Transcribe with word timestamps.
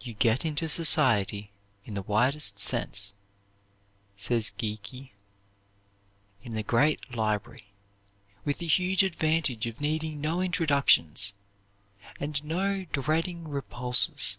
"You 0.00 0.14
get 0.14 0.46
into 0.46 0.70
society, 0.70 1.50
in 1.84 1.92
the 1.92 2.00
widest 2.00 2.58
sense," 2.58 3.12
says 4.16 4.50
Geikie, 4.56 5.10
"in 6.42 6.56
a 6.56 6.62
great 6.62 7.14
library, 7.14 7.66
with 8.46 8.56
the 8.56 8.66
huge 8.66 9.02
advantage 9.02 9.66
of 9.66 9.82
needing 9.82 10.22
no 10.22 10.40
introductions, 10.40 11.34
and 12.18 12.42
not 12.42 12.90
dreading 12.92 13.46
repulses. 13.48 14.38